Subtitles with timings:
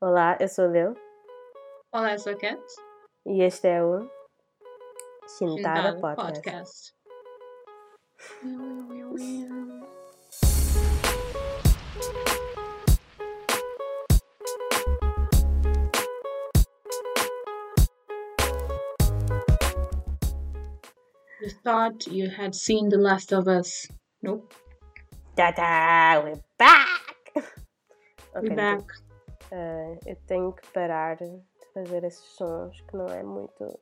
[0.00, 0.94] Olá, eu sou a Lil
[1.92, 2.62] Olá, eu sou a Cat.
[3.26, 4.08] e este é o
[5.26, 6.92] Shintada Sentado Podcast.
[21.40, 23.86] You thought you had seen The Last of Us.
[24.22, 24.52] Nope.
[25.36, 26.88] Tata, we're back!
[28.34, 28.82] We're Ok, back.
[29.50, 31.40] Eh, eu tenho que parar de
[31.74, 33.78] fazer esses sons que não é muito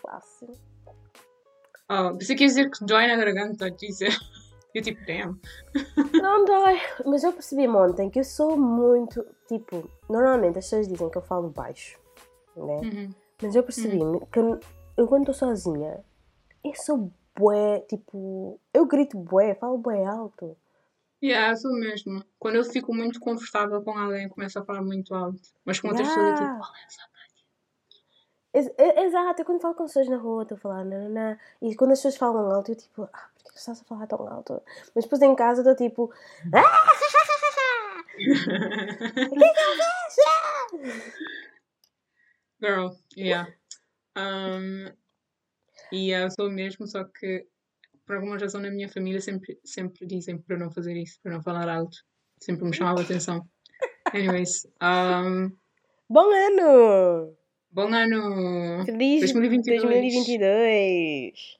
[0.00, 0.46] classe.
[1.88, 4.10] Oh, pensei que ia dizer que dói na garganta, dizer.
[4.72, 5.36] Eu tipo, damn.
[6.22, 11.10] Não dói, mas eu percebi ontem que eu sou muito, tipo, normalmente as pessoas dizem
[11.10, 11.98] que eu falo baixo,
[12.54, 12.76] né?
[12.76, 13.10] Uhum.
[13.42, 13.98] Mas eu percebi
[14.30, 14.60] que eu,
[14.96, 16.04] eu quando estou sozinha,
[16.62, 20.56] eu sou bué, tipo, eu grito bué, falo bué alto.
[21.22, 22.24] Yeah, sou mesmo.
[22.38, 25.40] Quando eu fico muito confortável com alguém, começo a falar muito alto.
[25.64, 26.54] Mas com outras pessoas, eu Yeah.
[26.54, 27.10] tipo, olha essa
[28.52, 31.92] e- Exato, eu quando falo com pessoas na rua estou a falar nananã, e quando
[31.92, 34.60] as pessoas falam alto eu tipo, ah, porquê que estás a falar tão alto?
[34.94, 36.12] Mas depois em casa estou tipo,
[36.52, 36.86] ah,
[40.14, 41.10] que é?
[42.60, 43.48] Girl, yeah.
[44.16, 44.92] Um,
[45.92, 47.46] e eu sou mesmo, só que
[48.10, 51.40] por alguma razão na minha família sempre, sempre dizem para não fazer isso, para não
[51.40, 51.98] falar alto.
[52.40, 53.46] Sempre me chamava a atenção.
[54.12, 55.52] Anyways, um,
[56.08, 57.36] Bom ano!
[57.70, 58.84] bom ano!
[58.84, 59.82] Feliz 2022.
[59.82, 61.56] 2022!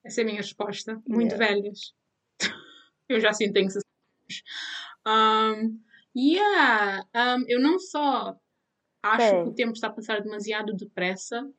[0.04, 1.02] Essa é a minha resposta.
[1.08, 1.38] Muito Yeah.
[1.38, 1.94] velhas.
[3.08, 3.86] Eu já sim tenho 60
[4.28, 4.44] anos.
[5.08, 5.84] Um,
[6.16, 7.04] yeah.
[7.16, 8.38] Um, eu não só
[9.02, 9.44] acho Bem.
[9.46, 11.50] que o tempo está a passar demasiado depressa,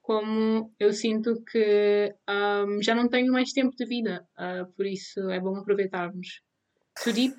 [0.00, 4.28] como eu sinto que um, já não tenho mais tempo de vida.
[4.38, 6.40] Uh, por isso é bom aproveitarmos.
[7.02, 7.36] Too deep?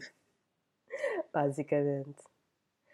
[1.33, 2.21] Basicamente.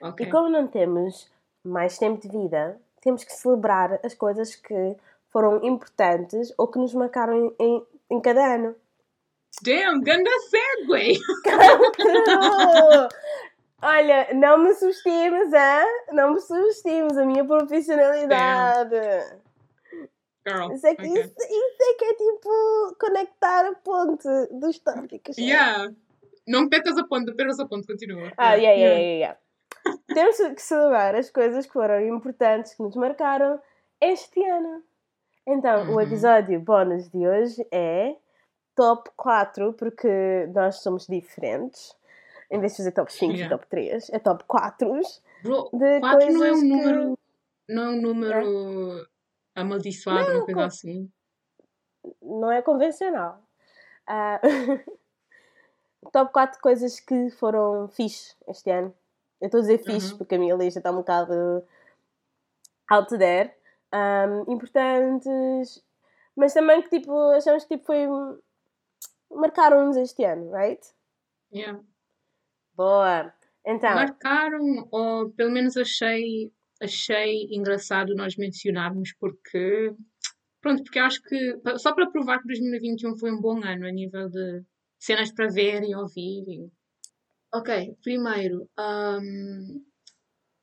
[0.02, 0.28] Ok.
[0.28, 1.32] E como não temos
[1.64, 4.96] mais tempo de vida, temos que celebrar as coisas que
[5.30, 8.76] foram importantes ou que nos marcaram em, em, cada ano.
[9.64, 11.20] Damn, ganda segue!
[13.84, 16.04] Olha, não me subestimes, hein?
[16.14, 18.96] Não me subestimes a minha profissionalidade.
[20.48, 20.72] Girl.
[20.74, 21.22] Isso é, que, ok.
[21.22, 25.38] isso, isso é que é tipo conectar a ponte dos tópicos.
[25.38, 25.92] Yeah.
[26.48, 28.32] Não percas a ponta, percas a ponta, continua.
[28.38, 29.40] Ah, yeah, yeah, yeah, yeah.
[30.08, 33.60] Temos que celebrar as coisas que foram importantes, que nos marcaram
[34.00, 34.84] este ano.
[35.48, 36.02] Então, o Uhum.
[36.02, 38.16] episódio bónus de hoje é
[38.76, 41.96] top 4, porque nós somos diferentes.
[42.50, 43.56] Em vez de fazer top 5 e Yeah.
[43.58, 44.92] top 3, é top 4.
[45.44, 47.18] Bro, de 4 não é um coisas que- número.
[47.70, 49.08] Não é um número
[49.56, 51.12] amaldiçoado, Não, uma coisa co- assim.
[52.22, 53.42] Não é convencional.
[54.06, 54.42] Ah,
[56.12, 58.94] top 4 coisas que foram fixe este ano.
[59.42, 60.18] Eu estou a dizer fixe Uhum.
[60.20, 61.66] porque a minha lista está um bocado
[62.92, 63.54] out there.
[63.94, 65.84] Um, importantes,
[66.36, 68.08] mas também que tipo, achamos que tipo, foi.
[69.30, 70.82] marcaram-nos este ano, right?
[71.54, 71.82] Yeah.
[72.76, 73.34] Boa!
[73.66, 79.94] Então, Marcaram, ou pelo menos achei, achei engraçado nós mencionarmos, porque.
[80.62, 81.60] Pronto, porque acho que.
[81.78, 84.64] Só para provar que 2021 foi um bom ano a nível de
[85.00, 86.44] cenas para ver e ouvir.
[86.48, 86.72] e-
[87.54, 87.70] Ok,
[88.02, 88.68] primeiro.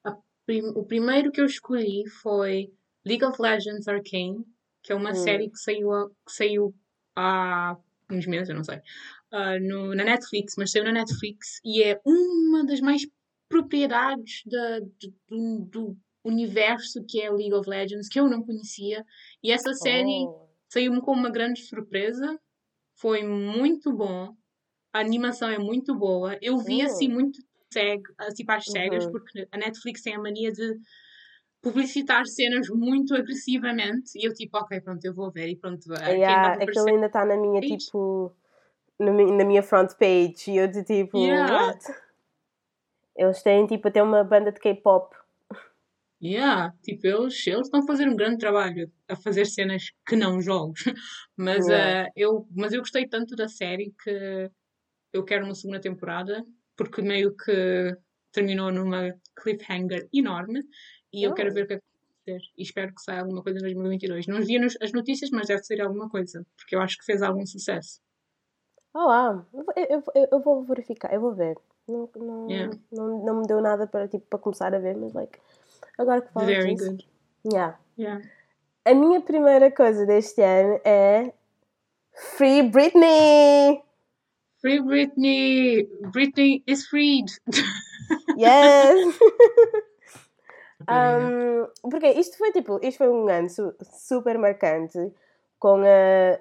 [0.04, 0.16] a
[0.46, 2.72] prim- o primeiro que eu escolhi foi
[3.06, 4.44] League of Legends Arcane,
[4.82, 5.14] que é uma Hum.
[5.14, 6.74] série que saiu, a- que saiu
[7.16, 7.76] há
[8.10, 8.80] uns meses, eu não sei,
[9.32, 13.02] ah, no- na Netflix, mas saiu na Netflix e é uma das mais
[13.48, 19.04] propriedades da- do, do- do universo que é League of Legends, que eu não conhecia.
[19.42, 22.38] E essa série oh, saiu-me com uma grande surpresa.
[22.96, 24.34] Foi muito bom.
[24.92, 26.38] A animação é muito boa.
[26.40, 26.86] Eu vi Hum.
[26.86, 27.38] assim muito
[27.72, 29.12] cego, assim para as cegas, Uhum.
[29.12, 30.76] porque a Netflix tem a mania de
[31.60, 34.12] publicitar cenas muito agressivamente.
[34.16, 35.48] E eu tipo, ok, pronto, eu vou ver.
[35.48, 38.32] E pronto, yeah, aquilo ainda está na minha tipo.
[38.98, 41.18] Na, na minha front page e eu de tipo.
[41.18, 41.52] Yeah.
[41.52, 41.84] What?
[43.16, 45.14] Eles têm tipo até uma banda de K-pop.
[46.20, 50.40] Yeah, tipo, eles, eles estão a fazer um grande trabalho a fazer cenas que não
[50.42, 50.82] jogos.
[51.36, 52.06] Mas, Yeah.
[52.06, 54.50] eh, eu, mas eu gostei tanto da série que
[55.12, 56.44] eu quero uma segunda temporada,
[56.76, 57.96] porque meio que
[58.32, 60.62] terminou numa cliffhanger enorme
[61.12, 61.54] e eu quero Oh.
[61.54, 62.50] ver o que é acontecer.
[62.56, 64.26] E espero que saia alguma coisa em 2022.
[64.26, 67.44] Não vi as notícias, mas deve ser alguma coisa, porque eu acho que fez algum
[67.46, 68.00] sucesso.
[68.94, 69.46] Oh, uau.
[69.54, 71.56] Eu, eu, eu, eu vou verificar, eu vou ver.
[71.86, 72.76] Não, não, Yeah.
[72.92, 75.38] não, não me deu nada para, tipo, para começar a ver, mas like,
[75.96, 76.90] agora que falas Very disso.
[76.90, 77.08] good.
[77.50, 77.78] Yeah.
[77.98, 78.22] Yeah.
[78.84, 81.32] A minha primeira coisa deste ano é
[82.36, 83.82] Free Britney!
[84.60, 85.88] Free Britney!
[86.12, 87.30] Britney is freed!
[88.36, 89.18] Yes!
[90.90, 95.12] Um, porque isto foi tipo, isto foi um ano su- super marcante
[95.58, 96.38] com a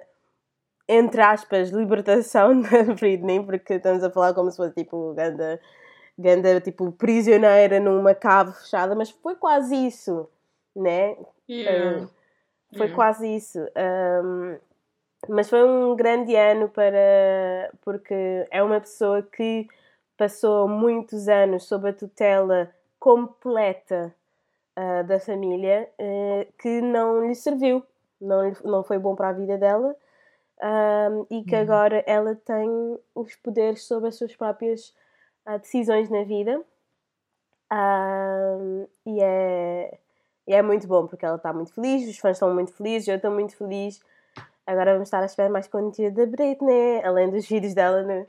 [0.88, 5.60] entre aspas libertação da Britney, porque estamos a falar como se fosse tipo ganda,
[6.18, 10.26] ganda tipo prisioneira numa cave fechada, mas foi quase isso,
[10.74, 11.14] né?
[11.46, 12.06] yeah.
[12.74, 12.94] Foi Yeah.
[12.94, 13.58] quase isso.
[13.76, 14.56] Um,
[15.28, 19.66] mas foi um grande ano para porque é uma pessoa que
[20.16, 24.14] passou muitos anos sob a tutela completa
[24.76, 27.84] ah, da família eh, que não lhe serviu,
[28.20, 29.96] não, não foi bom para a vida dela
[30.62, 31.62] um, e que Uhum.
[31.62, 32.68] agora ela tem
[33.14, 34.94] os poderes sobre as suas próprias
[35.46, 36.62] ah, decisões na vida.
[37.70, 39.98] Um, e, é,
[40.46, 43.16] e é muito bom porque ela está muito feliz, os fãs estão muito felizes, eu
[43.16, 44.00] estou muito feliz.
[44.68, 48.26] Agora vamos estar a esperar mais conteúdo da Britney, além dos vídeos dela no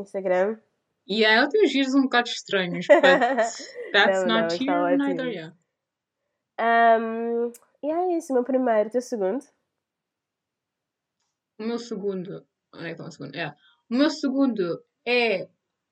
[0.00, 0.58] Instagram.
[1.06, 3.02] E ela tem uns giros um bocado estranhos, but
[3.92, 5.56] that's Não, não, not está here neither, yeah.
[6.58, 7.52] Um,
[7.82, 9.44] e é isso, o meu primeiro, o teu segundo.
[11.58, 12.46] O meu segundo.
[12.74, 13.36] Onde é que está o segundo?
[13.36, 13.54] É.
[13.90, 15.46] O meu segundo é.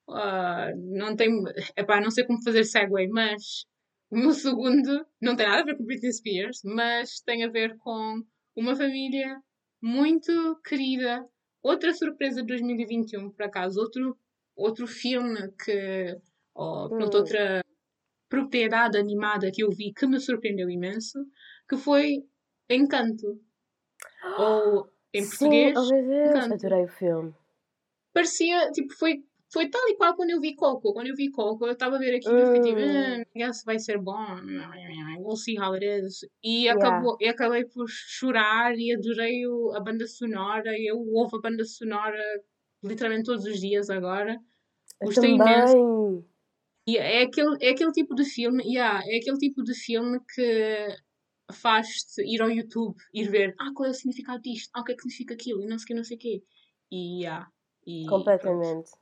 [0.09, 1.29] ah, não tem.
[1.77, 3.67] Epá, não sei como fazer segue, mas.
[4.11, 7.77] O meu segundo não tem nada a ver com Britney Spears, mas tem a ver
[7.77, 8.23] com
[8.57, 9.43] uma família
[9.83, 11.27] muito querida.
[11.63, 13.81] Outra surpresa de 2021, por acaso.
[13.81, 14.19] Outro,
[14.57, 16.17] outro filme que.
[16.55, 17.21] Ou, pronto, Hum.
[17.21, 17.63] outra
[18.29, 21.19] propriedade animada que eu vi que me surpreendeu imenso,
[21.69, 22.25] que foi
[22.71, 23.41] Encanto.
[24.39, 25.95] Ou, em Sim, português, oh
[26.29, 26.55] Encanto.
[26.55, 27.35] adorei o filme.
[28.13, 30.93] parecia, tipo, foi, foi tal e qual quando eu vi Coco.
[30.93, 33.79] Quando eu vi Coco, eu estava a ver aquilo e fiquei tipo, ah, yes, vai
[33.79, 34.15] ser bom,
[35.21, 36.21] we'll see how it is.
[36.43, 36.75] E, Yeah.
[36.79, 40.71] acabou, e acabei por chorar e adorei o- a banda sonora.
[40.77, 42.23] e Eu ouvo a banda sonora
[42.85, 44.39] literalmente todos os dias agora.
[45.03, 45.75] Gostei imenso.
[46.87, 50.87] E é aquele, é aquele tipo de filme, yeah, é aquele tipo de filme que
[51.53, 54.71] faz-te ir ao YouTube, ir ver, ah, qual é o significado disto?
[54.75, 55.63] Ah, o que é que significa aquilo?
[55.63, 56.43] E não sei o que, não sei o quê.
[56.91, 57.47] E, yeah,
[57.87, 58.05] e
[58.39, 58.99] pronto.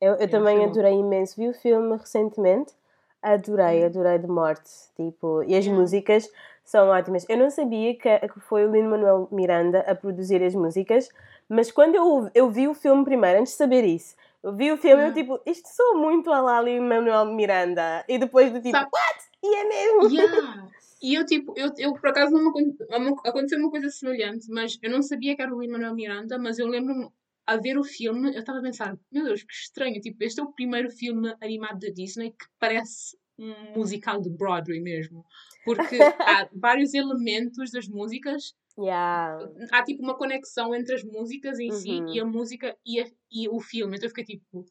[0.00, 1.36] Eu, eu também adorei imenso.
[1.36, 2.72] Vi o filme recentemente.
[3.20, 3.86] Adorei, Hum.
[3.86, 4.70] adorei de morte.
[4.96, 6.30] Tipo, e as músicas
[6.64, 7.26] são ótimas.
[7.28, 11.08] Eu não sabia que, que foi o Lin-Manuel Miranda a produzir as músicas,
[11.48, 14.76] mas quando eu, eu vi o filme primeiro, antes de saber isso, eu vi o
[14.76, 18.04] filme e eu tipo, isto soa muito a lá Lin-Manuel Miranda.
[18.08, 19.24] E depois do tipo, Sabe- what?
[19.42, 20.10] E é mesmo?
[20.10, 20.68] Yeah.
[21.00, 24.90] E eu, tipo, eu, eu por acaso não me aconteceu uma coisa semelhante, mas eu
[24.90, 27.08] não sabia que era o Lin-Manuel Miranda, mas eu lembro-me,
[27.48, 30.42] a ver o filme, eu estava a pensar, meu Deus, que estranho, tipo, este é
[30.42, 35.24] o primeiro filme animado da Disney que parece um musical de Broadway mesmo.
[35.64, 35.96] Porque
[36.46, 39.44] há vários elementos das músicas, Yeah.
[39.72, 42.14] há tipo uma conexão entre as músicas em si Uhum.
[42.14, 43.96] e a música e, a- e o filme.
[43.96, 44.64] Então eu fiquei tipo,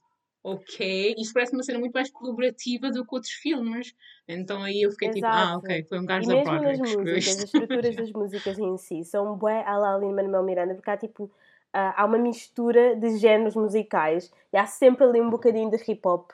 [0.43, 3.93] ok, isto parece uma cena muito mais colaborativa do que outros filmes.
[4.27, 5.57] Então aí eu fiquei tipo, ah, Exato.
[5.57, 8.77] ok, foi um gajo da mesmo Broadway que escreveu músicas, as estruturas das músicas em
[8.77, 11.29] si são bué a la Lin-Manuel Miranda, porque há tipo,
[11.73, 16.31] ah, há uma mistura de géneros musicais e há sempre ali um bocadinho de hip-hop,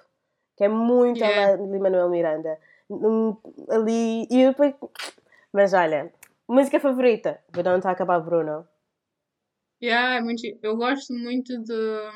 [0.56, 1.63] que é muito a Yeah.
[1.63, 2.60] la Lin-Manuel Miranda.
[2.90, 3.36] Um,
[3.70, 4.74] ali, e depois...
[5.52, 6.12] Mas olha,
[6.48, 7.40] música favorita?
[7.56, 8.68] We don't talk about Bruno.
[9.82, 12.12] Yeah, é muito, eu gosto muito de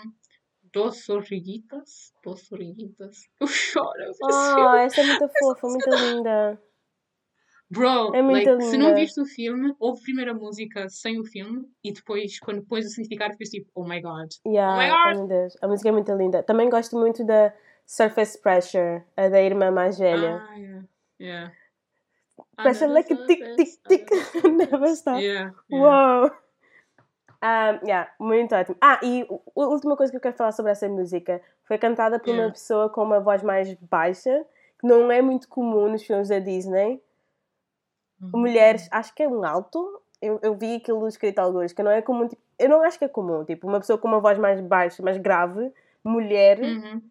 [0.72, 2.14] Dos Origuitas.
[2.24, 3.18] Dos Origuitas.
[3.42, 3.92] Eu choro.
[4.00, 4.80] eu Oh, filme.
[4.86, 6.62] essa é muito fofa, muito linda.
[7.70, 11.66] Bro, É like, se não viste o filme, ouve primeiro a música sem o filme
[11.84, 14.30] e depois, quando pões o significado, ficas tipo, oh my god.
[14.46, 15.18] Yeah, Oh my oh God.
[15.18, 16.44] meu Deus, a música é muito linda.
[16.44, 17.54] Também gosto muito da
[17.86, 20.42] Surface Pressure, a da irmã mais velha.
[20.50, 20.86] Ah, yeah.
[21.20, 21.54] Yeah.
[22.56, 24.10] Pressure like a tick, tick, tick.
[24.46, 25.20] Never stop.
[25.22, 26.24] Yeah, yeah.
[26.24, 26.32] Uou!
[27.44, 28.78] Um, yeah, muito ótimo.
[28.82, 32.30] Ah, e a última coisa que eu quero falar sobre essa música foi cantada por
[32.30, 32.54] uma Yeah.
[32.54, 34.46] pessoa com uma voz mais baixa,
[34.80, 37.02] que não é muito comum nos filmes da Disney.
[38.22, 38.42] Uhum.
[38.42, 40.02] Mulheres, acho que é um alto.
[40.22, 42.28] Eu, eu vi aquilo escrito alguns, que não é comum.
[42.28, 43.44] Tipo, eu não acho que é comum.
[43.46, 45.72] Tipo, uma pessoa com uma voz mais baixa, mais grave,
[46.04, 47.02] mulher, Uhum.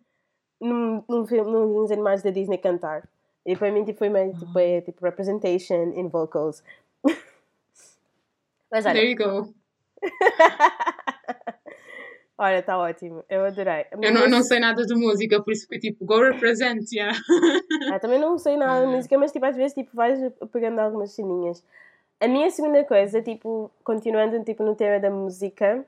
[0.61, 3.09] num, num filme, nos animais da Disney cantar.
[3.45, 6.65] E para mim tipo, foi meio tipo, é, tipo representation in vocals.
[8.71, 9.55] Mas olha, There you go.
[12.39, 13.25] olha, está ótimo.
[13.29, 13.87] Eu adorei.
[13.93, 17.17] Eu não, não sei nada de música, por isso fiquei tipo, go represent, yeah.
[17.93, 18.97] Ah, também não sei nada de Uhum.
[18.97, 20.19] música, mas tipo, às vezes tipo, vais
[20.53, 21.63] pegando algumas ceninhas.
[22.21, 25.85] A minha segunda coisa, tipo, continuando tipo, no tema da música,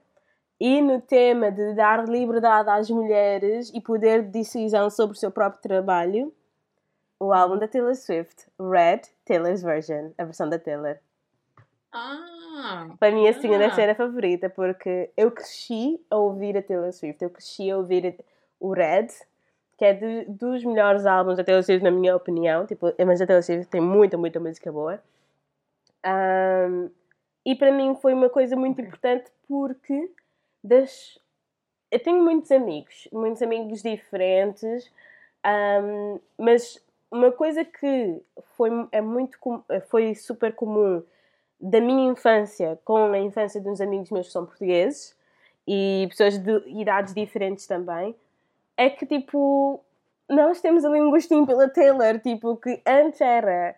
[0.60, 5.30] E no tema de dar liberdade às mulheres e poder de decisão sobre o seu
[5.30, 6.34] próprio trabalho,
[7.20, 10.96] o álbum da Taylor Swift, Red, Taylor's Version, a versão da Taylor.
[11.92, 12.38] Ah!
[12.98, 13.58] Para mim, assim, ah.
[13.58, 17.76] deve ser a favorita, porque eu cresci a ouvir a Taylor Swift, eu cresci a
[17.76, 18.18] ouvir
[18.60, 19.08] o Red,
[19.76, 22.66] que é de, dos melhores álbuns da Taylor Swift, na minha opinião.
[22.66, 25.00] Tipo, mas a Taylor Swift tem muita, muita música boa.
[26.04, 26.90] Um,
[27.44, 30.10] e para mim foi uma coisa muito importante porque
[30.62, 31.18] das...
[31.90, 34.90] eu tenho muitos amigos, muitos amigos diferentes,
[35.46, 38.20] um, mas uma coisa que
[38.56, 39.38] foi, é muito,
[39.88, 41.02] foi super comum
[41.60, 45.16] da minha infância com a infância de uns amigos meus que são portugueses
[45.66, 48.14] e pessoas de idades diferentes também,
[48.76, 49.80] é que tipo,
[50.28, 53.74] nós temos ali um gostinho pela Taylor, tipo, que antes era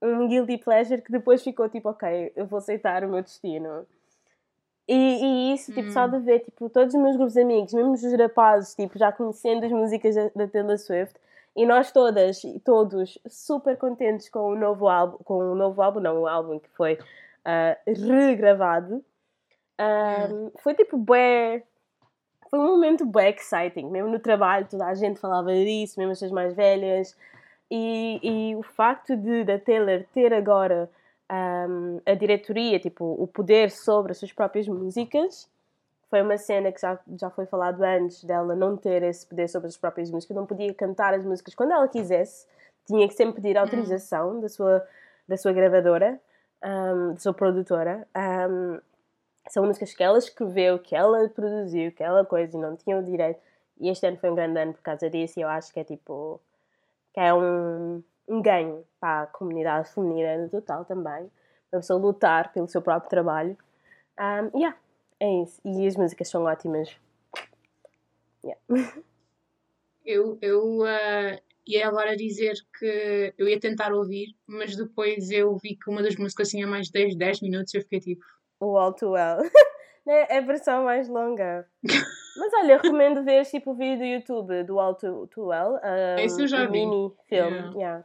[0.00, 3.86] um guilty pleasure que depois ficou tipo, ok, eu vou aceitar o meu destino.
[4.86, 5.92] E, e isso, tipo, hum.
[5.92, 9.12] só de ver, tipo, todos os meus grupos de amigos, mesmo os rapazes, tipo, já
[9.12, 11.14] conhecendo as músicas da, da Taylor Swift,
[11.54, 16.00] e nós todas e todos super contentes com o novo álbum, com o novo álbum,
[16.00, 19.04] não, o álbum que foi uh, regravado.
[19.80, 21.62] Um, foi tipo bué,
[22.50, 26.18] foi um momento bué exciting, mesmo no trabalho toda a gente falava disso, mesmo as
[26.18, 27.16] pessoas mais velhas.
[27.70, 30.90] E, e o facto de da Taylor ter agora
[31.30, 35.48] um, a diretoria, tipo, o poder sobre as suas próprias músicas,
[36.12, 39.68] foi uma cena que já, já foi falado antes dela não ter esse poder sobre
[39.68, 42.46] as próprias músicas, não podia cantar as músicas quando ela quisesse,
[42.86, 44.86] tinha que sempre pedir autorização da sua,
[45.26, 46.20] da sua gravadora,
[46.62, 48.06] um, da sua produtora.
[48.14, 48.78] Um,
[49.48, 53.02] são músicas que ela escreveu, que ela produziu, que ela coisa e não tinha o
[53.02, 53.40] direito.
[53.80, 55.84] E este ano foi um grande ano por causa disso e eu acho que é
[55.84, 56.38] tipo.
[57.14, 61.30] que é um, um ganho para a comunidade feminina no total também.
[61.70, 63.56] Para a pessoa lutar pelo seu próprio trabalho.
[64.20, 64.76] Um, yeah,
[65.22, 65.60] é isso.
[65.64, 66.90] E as músicas são ótimas.
[68.44, 68.60] Yeah.
[70.04, 75.76] Eu, eu uh, ia agora dizer que eu ia tentar ouvir, mas depois eu vi
[75.76, 78.24] que uma das músicas tinha mais de 10, 10 minutos e eu fiquei tipo.
[78.58, 79.38] O All Too Well.
[80.08, 81.68] é a versão mais longa.
[82.36, 85.74] Mas olha, recomendo ver tipo o vídeo do YouTube do All Too, too Well.
[85.84, 86.72] Um, esse eu já vi.
[86.72, 87.56] mini filme.
[87.56, 87.72] Yeah.
[87.76, 88.04] Yeah.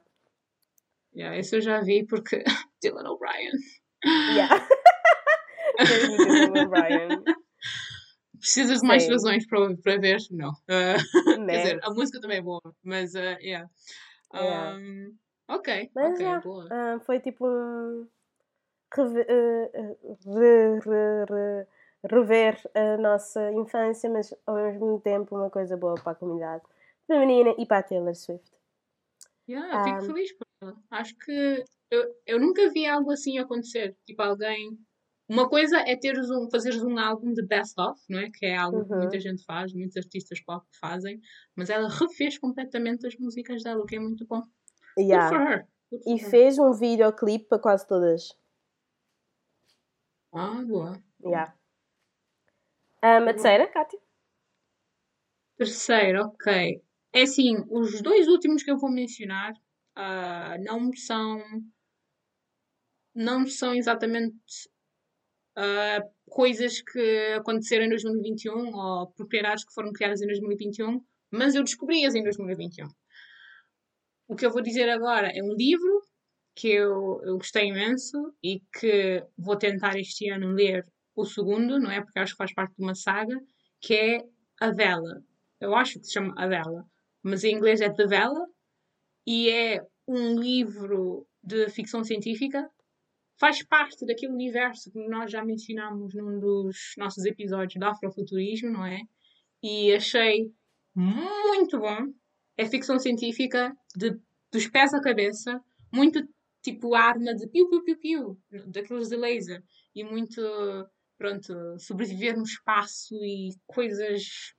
[1.16, 1.38] yeah.
[1.40, 2.44] esse eu já vi porque
[2.80, 3.54] Dylan O'Brien.
[4.06, 4.68] Yeah.
[6.70, 7.24] Brian.
[8.40, 9.12] Precisas de mais Sim.
[9.12, 10.18] razões para, para ver?
[10.32, 10.52] Não.
[10.52, 10.56] Uh,
[11.48, 13.70] quer dizer, a música também é boa, mas uh, yeah.
[14.34, 14.78] yeah.
[14.78, 15.16] Um,
[15.48, 16.66] ok, mas, ok, yeah, boa.
[16.66, 17.46] Uh, foi tipo.
[18.96, 19.28] Rever,
[20.26, 21.68] re, re, re,
[22.10, 26.64] rever a nossa infância, mas ao mesmo tempo uma coisa boa para a comunidade
[27.06, 28.52] feminina e para a Taylor Swift.
[29.50, 30.78] Yeah, fico um, feliz por ela.
[30.92, 33.96] Acho que eu, eu nunca vi algo assim acontecer.
[34.06, 34.78] Tipo, alguém
[35.30, 38.30] uma coisa é teres um, fazeres um álbum de best-of, não é?
[38.32, 38.88] Que é algo uhum.
[38.88, 41.20] que muita gente faz, muitos artistas pop fazem,
[41.56, 44.42] mas ela refez completamente as músicas dela, o que é muito bom.
[44.98, 45.30] Yeah.
[45.30, 45.68] Good for her.
[45.92, 46.30] Good for e her.
[46.30, 48.30] fez um videoclipe para quase todas.
[50.34, 51.02] Ah, boa.
[51.24, 51.54] Yeah.
[53.04, 54.00] Um, a terceira, Kátia?
[55.58, 56.82] Terceira, ok.
[57.14, 59.54] É assim, os dois últimos que eu vou mencionar
[59.98, 61.42] uh, não são
[63.16, 64.70] não são exatamente
[65.58, 71.64] uh, coisas que aconteceram em 2021 ou propriedades que foram criadas em 2021, mas eu
[71.64, 72.88] descobri-as em 2021.
[74.28, 76.02] O que eu vou dizer agora é um livro
[76.56, 80.84] que eu, eu gostei imenso e que vou tentar este ano ler
[81.16, 82.02] o segundo, não é?
[82.02, 83.40] Porque acho que faz parte de uma saga,
[83.82, 84.20] que é
[84.60, 85.24] A Vela.
[85.60, 86.86] Eu acho que se chama A Vela,
[87.24, 88.46] mas em inglês é The Vela
[89.26, 92.70] e é um livro de ficção científica
[93.40, 98.86] faz parte daquele universo que nós já mencionámos num dos nossos episódios do Afrofuturismo, não
[98.86, 99.02] é?
[99.62, 100.52] E achei
[100.96, 102.14] muito bom.
[102.58, 104.18] É ficção científica de,
[104.52, 105.62] dos pés à cabeça,
[105.94, 106.28] muito
[106.64, 109.64] tipo arma de piu piu piu piu, daqueles de laser,
[109.96, 110.42] e muito,
[111.18, 114.54] pronto, sobreviver no espaço e coisas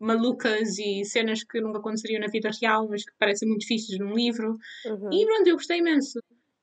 [0.00, 4.14] malucas e cenas que nunca aconteceriam na vida real, mas que parecem muito difíceis num
[4.14, 4.56] livro.
[4.86, 5.12] Uhum.
[5.12, 6.18] E pronto, eu gostei imenso.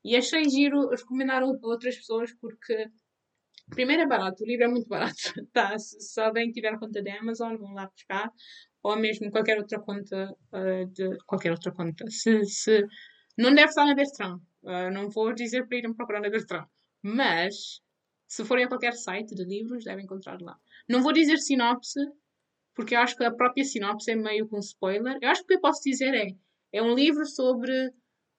[0.08, 2.90] E achei giro recomendar a outras pessoas porque,
[3.70, 5.16] primeiro, é barato, o livro é muito barato.
[5.52, 5.78] Tá?
[5.78, 8.32] Se, se alguém tiver conta da Amazon, vão lá buscar,
[8.82, 12.06] ou mesmo qualquer outra conta uh, de qualquer outra conta.
[12.10, 12.86] Se, se,
[13.38, 16.68] não deve estar na Bertrand, uh, não vou dizer para irem procurar na Bertrand,
[17.04, 17.82] mas
[18.26, 20.58] se forem a qualquer site de livros, devem encontrar lá.
[20.88, 22.00] Não vou dizer sinopse,
[22.74, 25.18] porque eu acho que a própria sinopse é meio com spoiler.
[25.22, 26.28] Eu acho que o que eu posso dizer é:
[26.72, 27.92] é um livro sobre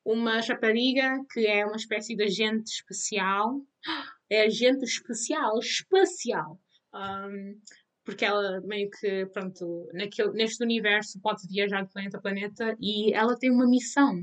[0.04, 3.60] uma rapariga que é uma espécie de agente especial.
[4.30, 6.60] É agente especial, espacial.
[6.94, 7.58] Um,
[8.04, 13.14] porque ela meio que, pronto, naquele, neste universo pode viajar de planeta a planeta e
[13.14, 14.22] ela tem uma missão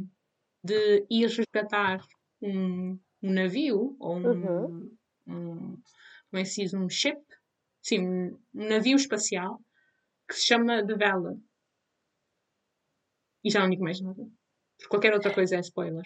[0.63, 2.05] de ir resgatar
[2.41, 4.97] um, um navio ou um, Uhum.
[5.27, 5.59] um,
[6.29, 7.19] como é que se diz, um ship,
[7.81, 9.59] sim, um, um navio espacial
[10.27, 11.35] que se chama The Vela.
[13.43, 14.23] E já não digo mais nada.
[14.77, 16.05] Porque qualquer outra coisa é spoiler.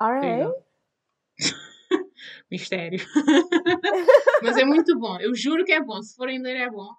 [0.00, 0.52] Alright.
[2.50, 3.00] Mistério.
[4.42, 5.18] Mas é muito bom.
[5.20, 6.00] Eu juro que é bom.
[6.02, 6.90] Se forem ler, é bom.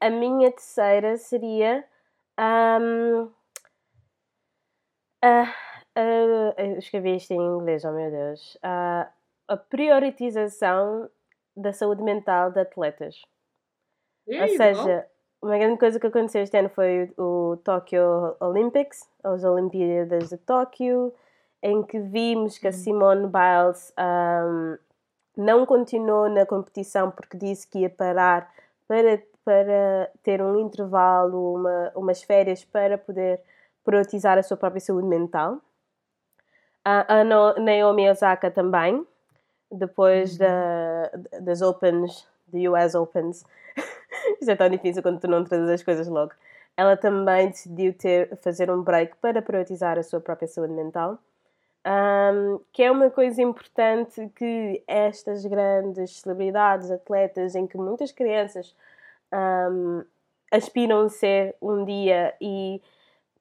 [0.00, 1.84] A minha terceira seria.
[2.36, 3.30] ahm,
[5.22, 5.54] a-
[5.94, 8.56] a- eu escrevi isto em inglês, oh meu Deus.
[8.62, 9.10] Ah,
[9.48, 11.10] a prioritização
[11.56, 13.20] da saúde mental de atletas.
[14.26, 15.06] There Ou seja,
[15.40, 20.36] uma grande coisa que aconteceu este ano foi o, o Tokyo Olympics, as Olimpíadas de
[20.38, 21.12] Tóquio,
[21.62, 22.76] em que vimos que a Uhum.
[22.76, 24.76] Simone Biles ahm,
[25.36, 28.52] não continuou na competição porque disse que ia parar
[28.86, 33.40] para, para ter um intervalo, uma, umas férias para poder
[33.84, 35.58] priorizar a sua própria saúde mental.
[36.84, 39.06] A, a Naomi Osaka também,
[39.70, 40.38] depois Uhum.
[40.38, 43.44] da, das Opens, de US Opens.
[44.40, 46.32] Isto é tão difícil quando tu não trazes as coisas logo.
[46.76, 51.18] Ela também decidiu ter, fazer um break para priorizar a sua própria saúde mental.
[51.86, 58.74] Um, que é uma coisa importante que estas grandes celebridades, atletas, em que muitas crianças
[59.32, 60.04] um,
[60.52, 62.82] aspiram a ser um dia e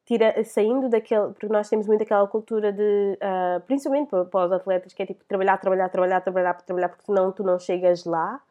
[0.05, 4.51] tira, saindo daquele, porque nós temos muito aquela cultura de, ah, principalmente para, para os
[4.53, 8.41] atletas, que é tipo trabalhar, trabalhar, trabalhar, trabalhar, trabalhar, porque senão tu não chegas lá,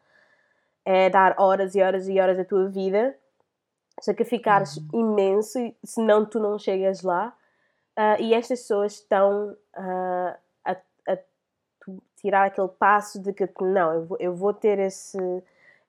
[0.87, 3.15] é dar horas e horas e horas da tua vida,
[4.01, 7.35] sacrificares imenso, e senão tu não chegas lá,
[7.97, 10.73] Ah, e estas pessoas estão ah, a,
[11.09, 11.19] a
[12.17, 15.19] tirar aquele passo de que não, eu vou, eu vou ter esse,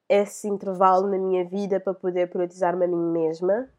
[0.08, 3.70] esse intervalo na minha vida para poder priorizar-me a mim mesma.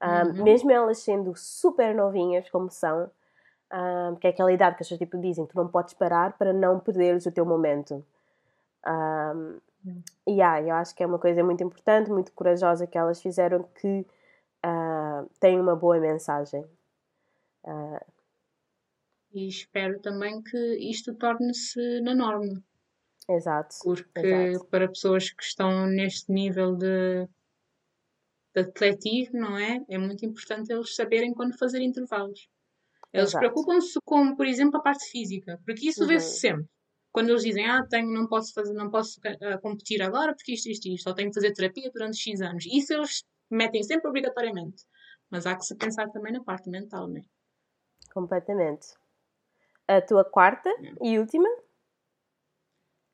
[0.00, 0.44] Ah, Uhum.
[0.44, 3.10] Mesmo elas sendo super novinhas, como são,
[3.70, 6.52] ah, porque é aquela idade que as pessoas tipo, dizem tu não podes parar para
[6.52, 8.04] não perderes o teu momento.
[8.84, 9.34] Ah,
[10.26, 13.62] e ah, eu acho que é uma coisa muito importante, muito corajosa que elas fizeram
[13.64, 14.06] que
[14.62, 16.64] ah, tem uma boa mensagem.
[17.64, 18.00] Ah,
[19.34, 22.64] E espero também que isto torne-se na norma.
[23.28, 23.76] exato.
[23.82, 24.66] Porque Exato.
[24.70, 27.28] para pessoas que estão neste nível de,
[28.54, 29.84] de atletismo, não é?
[29.88, 32.48] É muito importante eles saberem quando fazer intervalos.
[33.12, 36.40] Eles preocupam-se com, por exemplo, a parte física, porque isso vê-se Uhum.
[36.40, 36.70] sempre.
[37.14, 40.68] Quando eles dizem, ah, tenho, não posso fazer, não posso ah, competir agora porque isto,
[40.68, 42.66] isto, isto, ou tenho que fazer terapia durante X anos.
[42.66, 44.82] Isso eles metem sempre obrigatoriamente.
[45.30, 47.22] Mas há que se pensar também na parte mental, não é?
[48.12, 48.88] Completamente.
[49.86, 50.68] A tua quarta
[51.00, 51.48] e última?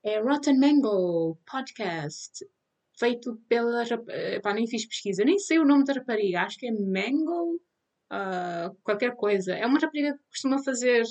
[0.02, 2.46] É Rotten Mango Podcast,
[2.98, 3.84] feito pela.
[4.08, 7.60] eh, Pá, nem fiz pesquisa, nem sei o nome da rapariga, acho que é Mango,
[8.08, 9.54] ah, qualquer coisa.
[9.54, 11.04] É uma rapariga que costuma fazer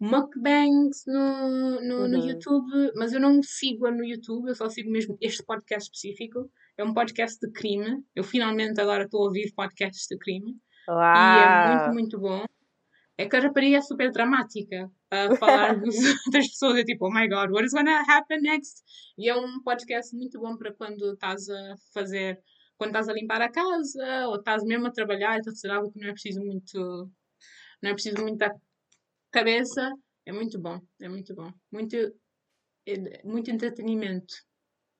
[0.00, 2.26] mukbangs no, no, no Uhum.
[2.28, 6.50] YouTube, mas eu não sigo-a no YouTube, eu só sigo mesmo este podcast específico.
[6.78, 8.02] É um podcast de crime.
[8.14, 10.56] Eu finalmente agora estou a ouvir podcasts de crime.
[11.14, 11.92] E é muito, Uau!
[11.92, 12.44] muito bom.
[13.18, 15.94] É que a rapariga é super dramática a falar dos,
[16.32, 16.78] das pessoas.
[16.78, 18.82] É tipo, oh my god, what is gonna happen next?
[19.18, 22.40] E é um podcast muito bom para quando estás a fazer,
[22.78, 25.74] quando estás a limpar a casa ou estás mesmo a trabalhar e estás a fazer
[25.74, 27.10] algo que não é preciso muito,
[27.82, 28.50] não é preciso muita
[29.30, 29.90] cabeça.
[30.26, 31.50] É muito bom, é muito bom.
[31.72, 31.96] Muito,
[32.86, 34.34] é- muito entretenimento.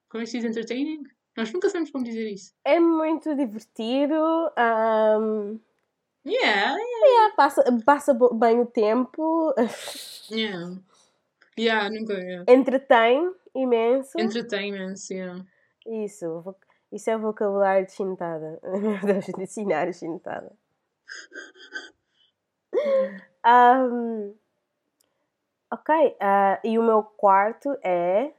[0.08, 1.02] Como é que se diz entertaining?
[1.36, 2.52] Nós nunca sabemos como dizer isso.
[2.64, 4.14] É muito divertido.
[4.56, 5.58] ahm,
[6.26, 9.54] Yeah, yeah, passa, passa bo- bem o tempo.
[10.30, 10.76] yeah.
[11.58, 12.12] Yeah, nunca.
[12.12, 12.44] Yeah.
[12.52, 14.20] Entretém imenso.
[14.20, 15.42] Entertainment, yeah.
[15.86, 16.54] Isso.
[16.92, 18.60] Isso é o vocabulário de chintada.
[18.82, 20.52] Meu Deus, dicionário chintada.
[23.42, 24.34] Ahm,
[25.70, 26.16] ok.
[26.20, 28.32] ah, e o meu quarto é.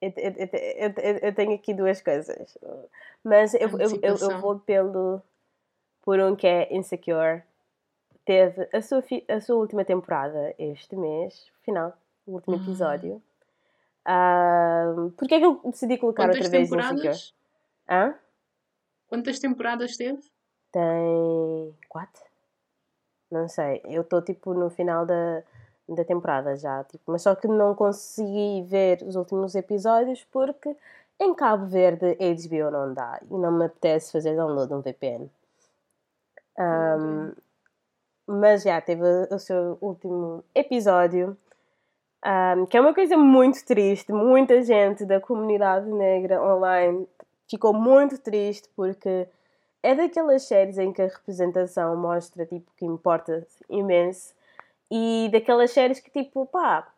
[0.00, 2.56] Eu, eu- eu- eu- tenho aqui duas coisas.
[3.24, 5.20] Mas eu, eu, vou pelo.
[6.02, 7.42] Por um que é Insecure.
[8.24, 11.92] Teve a sua, a sua última temporada este mês, final,
[12.26, 12.58] o último Ah.
[12.62, 13.22] episódio.
[14.06, 17.34] Ahm, Porquê é que eu decidi colocar Quantas outra vez Insecure?
[17.88, 18.14] Hã?
[19.08, 20.20] Quantas temporadas teve?
[20.70, 22.22] Tem quatro?
[23.30, 23.80] Não sei.
[23.84, 25.42] Eu estou tipo no final da,
[25.88, 26.84] da temporada já.
[26.84, 30.76] Tipo, mas só que não consegui ver os últimos episódios porque
[31.18, 35.28] em Cabo Verde HBO não dá e não me apetece fazer download um VPN.
[36.56, 37.32] Ahm,
[38.26, 41.36] mas já teve o seu último episódio
[42.24, 44.12] Um, que é uma coisa muito triste.
[44.12, 47.06] Muita gente da comunidade negra online
[47.48, 49.28] ficou muito triste porque
[49.82, 54.34] é daquelas séries em que a representação mostra tipo que importa imenso
[54.90, 56.92] e daquelas séries que tipo pá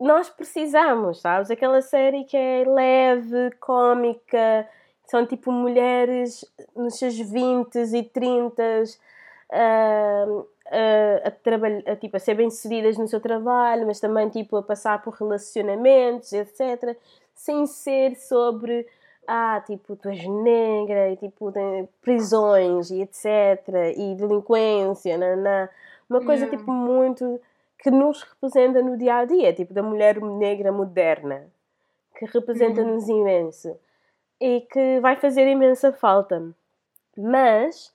[0.00, 1.50] nós precisamos, sabes?
[1.50, 4.68] Aquela série que é leve, cómica,
[5.06, 12.34] são tipo mulheres nos seus 20 e 30 uh, a, a, a, tipo, a ser
[12.34, 16.96] bem-sucedidas no seu trabalho, mas também tipo, a passar por relacionamentos, etc.
[17.34, 18.86] Sem ser sobre,
[19.26, 21.52] ah, tipo, tu és negra e tipo,
[22.00, 23.94] prisões e etc.
[23.96, 25.68] E delinquência, nanã.
[26.08, 27.40] uma coisa tipo muito
[27.78, 31.46] que nos representa no dia a dia, tipo da mulher negra moderna,
[32.16, 33.20] que representa-nos uhum.
[33.20, 33.78] imenso
[34.40, 36.42] e que vai fazer imensa falta.
[37.16, 37.92] Mas,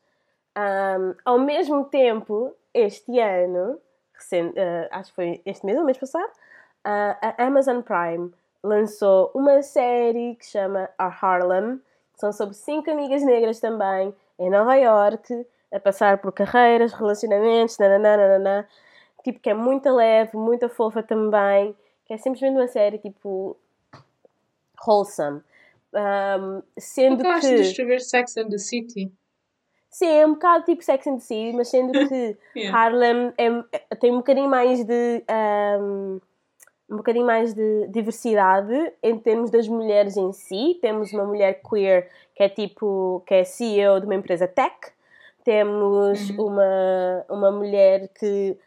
[0.57, 3.79] um, ao mesmo tempo, este ano,
[4.13, 6.31] recente, uh, acho que foi este mês ou mês passado,
[6.85, 8.31] uh, a Amazon Prime
[8.63, 11.78] lançou uma série que chama A Harlem,
[12.13, 17.78] que são sobre cinco amigas negras também, em Nova York, a passar por carreiras, relacionamentos,
[17.78, 18.67] nananana,
[19.24, 23.56] tipo, que é muito leve, muito fofa também, que é simplesmente uma série, tipo,
[24.86, 25.41] wholesome.
[25.93, 27.56] Um, sendo eu que...
[27.56, 29.12] de escrever Sex and the City.
[29.89, 32.78] Sim, é um bocado tipo Sex and the City, mas sendo que yeah.
[32.78, 35.24] Harlem é, tem um bocadinho mais de
[35.82, 36.22] um,
[36.89, 40.78] um bocadinho mais de diversidade em termos das mulheres em si.
[40.82, 44.75] Temos uma mulher queer que é tipo que é CEO de uma empresa tech.
[45.43, 46.47] Temos uhum.
[46.47, 48.58] uma, uma mulher que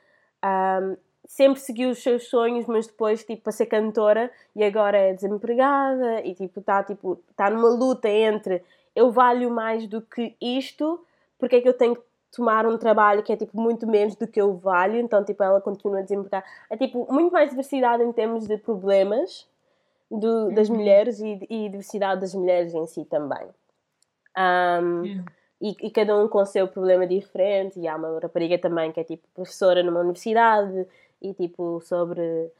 [0.45, 5.15] um, sempre seguiu os seus sonhos, mas depois, tipo, para ser cantora e agora é
[5.15, 8.63] desempregada e, tipo, está tipo, tá numa luta entre
[8.95, 11.05] eu valho mais do que isto,
[11.39, 12.03] porque é que eu tenho que
[12.35, 15.61] tomar um trabalho que é, tipo, muito menos do que eu valho, então, tipo, ela
[15.61, 16.45] continua desempregada.
[16.71, 19.47] É, tipo, muito mais diversidade em termos de problemas
[20.11, 20.77] do, das uhum.
[20.77, 23.47] mulheres e, e, diversidade das mulheres em si também.
[24.37, 25.25] Um, yeah.
[25.61, 27.79] E, e, cada um com o seu problema diferente.
[27.79, 30.87] E há uma rapariga também que é tipo professora numa universidade
[31.21, 32.51] e tipo sobre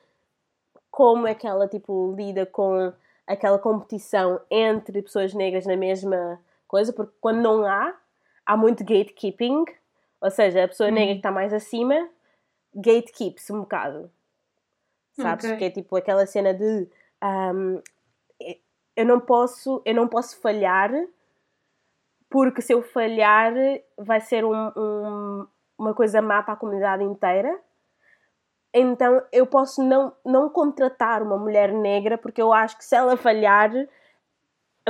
[0.91, 2.93] como é que ela tipo lida com
[3.27, 7.95] aquela competição entre pessoas negras na mesma coisa, porque quando não há,
[8.53, 9.65] há muito gatekeeping,
[10.21, 12.09] ou seja, a pessoa negra que está mais acima
[12.75, 14.11] gatekeeps um bocado,
[15.13, 15.45] sabes?
[15.45, 15.57] Okay.
[15.57, 16.89] Que é tipo aquela cena de
[17.23, 17.83] um,
[18.97, 20.91] eu não posso, eu não posso falhar
[22.31, 23.53] porque se eu falhar
[23.99, 25.47] vai ser um, um,
[25.79, 27.59] uma coisa má para a comunidade inteira
[28.75, 33.17] então eu posso não, não contratar uma mulher negra porque eu acho que se ela
[33.17, 33.71] falhar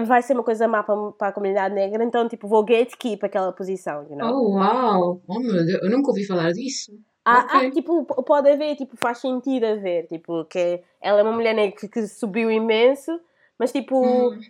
[0.01, 3.53] vai ser uma coisa má para, para a comunidade negra, então tipo vou gatekeep aquela
[3.53, 4.35] posição, you know?
[4.35, 5.23] Oh, uau!
[5.27, 6.93] Oh, meu Deus, eu nunca ouvi falar disso.
[7.25, 7.69] Há, okay.
[7.69, 11.79] há, tipo, pode haver, tipo, faz sentido haver, tipo, que ela é uma mulher negra
[11.79, 13.21] que, que subiu imenso,
[13.59, 14.41] mas tipo, hum.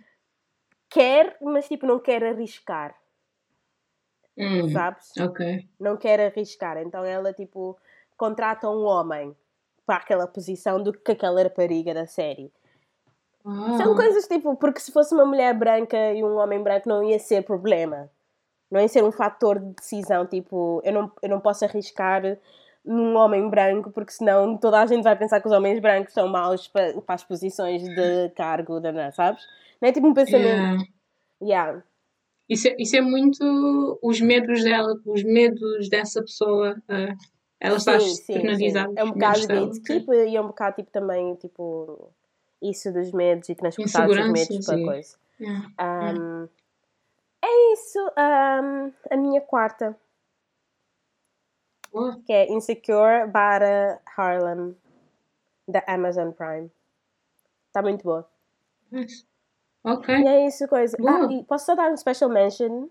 [0.89, 2.95] quer, mas tipo, não quer arriscar.
[4.35, 4.69] Hum.
[4.71, 5.11] Sabes?
[5.19, 5.67] Ok.
[5.79, 7.77] Não quer arriscar, então ela, tipo,
[8.17, 9.35] contrata um homem
[9.85, 12.51] para aquela posição do que aquela rapariga da série.
[13.45, 13.77] Ah.
[13.77, 17.19] São coisas tipo, porque se fosse uma mulher branca e um homem branco não ia
[17.19, 18.09] ser problema.
[18.71, 22.23] Não ia ser um fator de decisão, tipo, eu não, eu não posso arriscar
[22.83, 26.27] num homem branco, porque senão toda a gente vai pensar que os homens brancos são
[26.27, 28.81] maus para, para as posições de cargo,
[29.13, 29.43] sabes?
[29.81, 30.47] Não é tipo um pensamento.
[30.47, 30.83] Yeah.
[31.41, 31.83] yeah.
[32.49, 36.75] Isso, é, isso é muito os medos dela, os medos dessa pessoa.
[36.89, 37.15] Uh,
[37.59, 38.91] ela está externalizada.
[38.97, 40.29] É um bocado de gatekeep okay.
[40.29, 42.11] e é um bocado tipo, também tipo,
[42.63, 45.17] isso dos medos e transportar os medos para coisa.
[45.39, 45.67] Yeah.
[45.79, 46.49] Um, yeah.
[47.43, 47.99] É isso.
[47.99, 49.97] Um, a minha quarta.
[51.91, 52.13] Oh.
[52.25, 54.75] Que é Insecure para Harlem,
[55.67, 56.71] da Amazon Prime.
[57.67, 58.27] Está muito boa.
[58.91, 59.25] Nice.
[59.83, 60.15] Ok.
[60.15, 60.97] E é isso, coisa.
[61.05, 62.87] Ah, e posso só dar um special mention?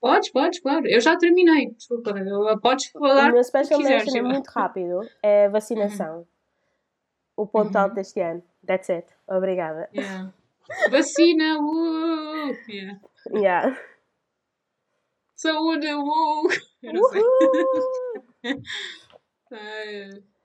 [0.00, 0.86] Pode, pode, claro.
[0.88, 2.12] Eu já terminei, desculpa.
[2.60, 3.30] Podes falar.
[3.30, 5.08] O meu special mention é muito rápido.
[5.22, 6.18] É vacinação.
[6.18, 6.26] Uhum.
[7.42, 7.96] O ponto alto uhum.
[7.96, 8.40] deste ano.
[8.64, 9.08] That's it.
[9.26, 9.88] Obrigada.
[9.92, 10.32] Yeah.
[10.92, 12.56] Vacina, uh!
[12.68, 13.00] Yeah.
[13.34, 13.76] yeah.
[15.34, 16.48] Saúde, uh!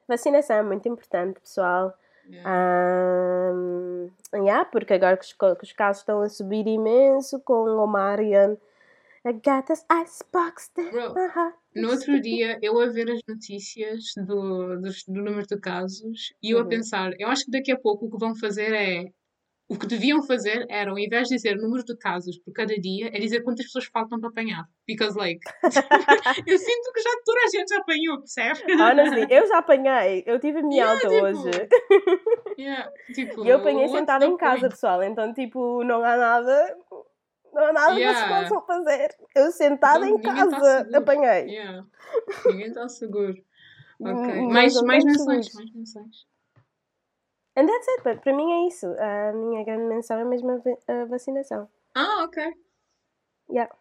[0.07, 1.95] Vacinação é muito importante, pessoal.
[2.27, 3.53] Yeah.
[3.53, 7.85] Um, yeah, porque agora que os, que os, casos estão a subir imenso com o
[7.85, 8.57] Marian.
[9.27, 10.71] I got this icebox.
[10.73, 11.13] Bro,
[11.75, 16.51] no outro dia eu a ver as notícias do, do, do número de casos e
[16.51, 16.63] eu uhum.
[16.63, 19.11] a pensar, eu acho que daqui a pouco o que vão fazer é
[19.69, 23.09] o que deviam fazer era, ao invés de dizer número de casos por cada dia,
[23.13, 24.63] é dizer quantas pessoas faltam para apanhar.
[24.87, 25.41] Because, like,
[26.47, 28.81] eu sinto que já toda a gente já apanhou, percebe?
[28.81, 30.23] Honestly, eu já apanhei.
[30.25, 31.67] Eu tive a minha Yeah, alta tipo, hoje.
[32.57, 34.73] Yeah, tipo, eu apanhei sentada em casa, point?
[34.73, 35.03] pessoal.
[35.03, 36.77] Então, tipo, não há nada.
[37.53, 38.19] Não há nada que Yeah.
[38.27, 39.17] vocês possam fazer.
[39.35, 40.97] Eu sentada Então, em tá casa, seguro.
[40.97, 41.49] apanhei.
[41.49, 41.85] Yeah.
[42.45, 43.35] Ninguém está seguro.
[43.99, 44.13] Ok.
[44.13, 46.27] Hum, Mais, não mais estamos menções, mais menções.
[47.55, 48.85] And that's it, but para mim é isso.
[48.99, 51.67] A minha grande menção é mesmo a, va- a vacinação.
[51.95, 52.43] Ah, ok.
[53.49, 53.75] Yeah.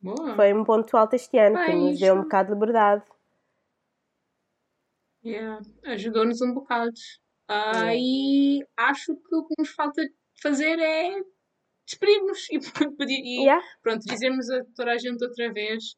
[0.00, 0.34] Boa.
[0.34, 3.02] Foi um ponto alto este ano, que Bem, nos deu um bocado de liberdade.
[5.24, 5.60] Yeah.
[5.84, 6.92] Ajudou-nos um bocado.
[7.48, 7.94] Ah, Yeah.
[7.96, 10.02] E acho que o que nos falta
[10.42, 11.20] fazer é
[11.86, 12.58] despedir-nos e,
[12.98, 13.62] pedir, e Yeah.
[13.82, 15.96] pronto, dizermos a toda a gente outra vez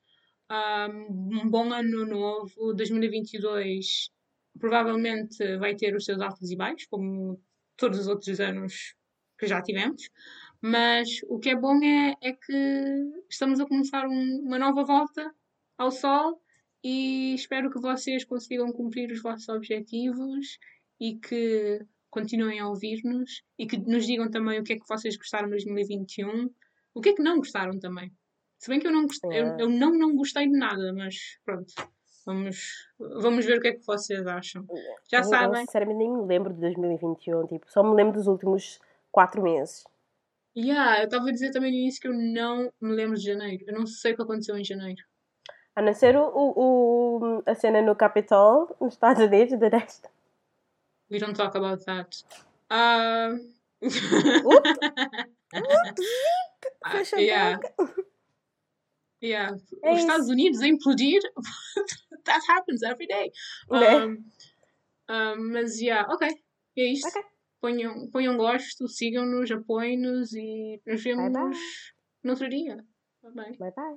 [0.49, 4.11] ah, um bom ano novo, 2022
[4.59, 7.40] provavelmente vai ter os seus altos e baixos, como
[7.77, 8.94] todos os outros anos
[9.38, 10.09] que já tivemos,
[10.62, 15.31] mas o que é bom é, é que estamos a começar um- uma nova volta
[15.77, 16.40] ao sol
[16.83, 20.59] e espero que vocês consigam cumprir os vossos objetivos
[20.99, 21.81] e que
[22.21, 25.51] continuem a ouvir-nos e que nos digam também o que é que vocês gostaram de
[25.53, 26.51] 2021,
[26.95, 28.11] o que é que não gostaram também.
[28.59, 29.63] Se bem que eu não gostei, eu, Yeah.
[29.63, 31.73] eu não, não gostei de nada, mas pronto,
[32.25, 34.65] vamos, vamos ver o que é que vocês acham.
[35.11, 35.61] Já Eu, sabem.
[35.67, 37.47] sinceramente, nem me lembro de 2021.
[37.47, 38.79] Tipo, só me lembro dos últimos
[39.13, 39.85] quatro meses.
[40.57, 43.63] Yeah, eu estava a dizer também no início que eu não me lembro de janeiro.
[43.67, 45.03] Eu não sei o que aconteceu em janeiro.
[45.75, 50.09] A não ser o, o- o- a cena no Capitol, nos Estados Unidos, de resto.
[51.11, 52.09] We don't talk about that.
[52.69, 53.31] Ah,
[56.85, 57.59] Ah, Fecha a yeah,
[59.23, 59.57] yeah.
[59.83, 61.21] É Os Estados Unidos a implodir,
[62.25, 63.31] that happens every day.
[63.71, 64.05] Né?
[64.05, 64.25] Um,
[65.09, 66.29] um, mas, yeah, ok.
[66.77, 67.09] É isto.
[67.09, 67.23] Ok.
[67.61, 71.51] Ponham, ponham gosto, sigam-nos, apoiem-nos e nos vemos bye.
[72.23, 72.85] no outro dia.
[73.23, 73.57] Bye bye.
[73.59, 73.97] Bye bye.